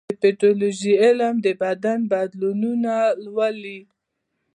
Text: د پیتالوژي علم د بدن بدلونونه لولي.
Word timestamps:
د 0.09 0.11
پیتالوژي 0.23 0.93
علم 1.03 1.35
د 1.45 1.47
بدن 1.61 1.99
بدلونونه 2.11 2.93
لولي. 3.23 3.79